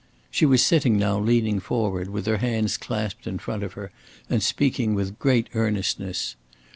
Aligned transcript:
She 0.31 0.47
was 0.47 0.65
sitting 0.65 0.97
now 0.97 1.19
leaning 1.19 1.59
forward 1.59 2.09
with 2.09 2.25
her 2.25 2.37
hands 2.37 2.75
clasped 2.75 3.27
in 3.27 3.37
front 3.37 3.61
of 3.61 3.73
her 3.73 3.91
and 4.31 4.41
speaking 4.41 4.95
with 4.95 5.19
great 5.19 5.47
earnestness. 5.53 6.35